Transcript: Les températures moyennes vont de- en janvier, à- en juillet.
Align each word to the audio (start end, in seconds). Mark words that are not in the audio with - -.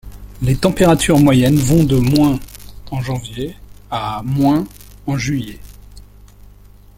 Les 0.41 0.55
températures 0.57 1.19
moyennes 1.19 1.57
vont 1.59 1.83
de- 1.83 2.01
en 2.91 3.01
janvier, 3.03 3.55
à- 3.91 4.23
en 5.05 5.15
juillet. 5.15 5.59